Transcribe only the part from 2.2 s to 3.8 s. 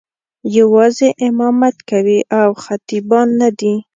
او خطیبان نه دي.